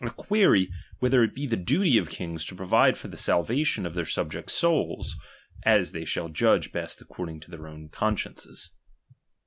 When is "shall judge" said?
6.05-6.71